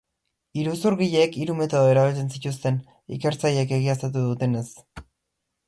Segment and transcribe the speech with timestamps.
[0.61, 2.81] Iruzurgileek hiru metodo erabiltzen zituzten,
[3.19, 4.67] ikertzaileek egiaztatu dutenez.